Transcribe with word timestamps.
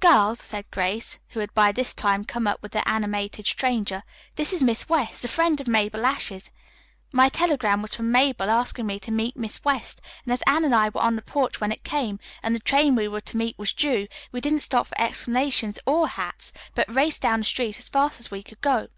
"Girls," 0.00 0.40
said 0.40 0.68
Grace, 0.72 1.20
who 1.28 1.38
had 1.38 1.54
by 1.54 1.70
this 1.70 1.94
time 1.94 2.24
come 2.24 2.48
up 2.48 2.60
with 2.60 2.72
the 2.72 2.88
animated 2.90 3.46
stranger, 3.46 4.02
"this 4.34 4.52
is 4.52 4.64
Miss 4.64 4.88
West, 4.88 5.24
a 5.24 5.28
friend 5.28 5.60
of 5.60 5.68
Mabel 5.68 6.04
Ashe's. 6.04 6.50
My 7.12 7.28
telegram 7.28 7.80
was 7.80 7.94
from 7.94 8.10
Mabel 8.10 8.50
asking 8.50 8.88
me 8.88 8.98
to 8.98 9.12
meet 9.12 9.36
Miss 9.36 9.62
West, 9.64 10.00
and 10.24 10.32
as 10.32 10.42
Anne 10.44 10.64
and 10.64 10.74
I 10.74 10.88
were 10.88 11.00
on 11.02 11.14
the 11.14 11.22
porch 11.22 11.60
when 11.60 11.70
it 11.70 11.84
came, 11.84 12.18
and 12.42 12.52
the 12.52 12.58
train 12.58 12.96
we 12.96 13.06
were 13.06 13.20
to 13.20 13.36
meet 13.36 13.56
was 13.60 13.72
due, 13.72 14.08
we 14.32 14.40
didn't 14.40 14.62
stop 14.64 14.88
for 14.88 15.00
explanations 15.00 15.78
or 15.86 16.08
hats, 16.08 16.52
but 16.74 16.92
raced 16.92 17.22
down 17.22 17.38
the 17.38 17.44
street 17.44 17.78
as 17.78 17.88
fast 17.88 18.18
as 18.18 18.28
we 18.28 18.42
could 18.42 18.60
go." 18.60 18.88